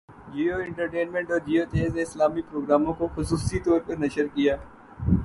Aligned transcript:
Jio 0.33 0.57
inter 0.57 0.85
ٹینمنٹ 0.87 1.31
اور 1.31 1.39
جیو 1.45 1.63
تیز 1.71 1.95
نے 1.95 2.01
اسلامی 2.01 2.41
پروگراموں 2.41 2.93
کو 2.93 3.07
خصوصی 3.15 3.59
طور 3.59 3.79
پر 3.79 3.97
نشر 3.97 4.27
کیا 4.35 4.55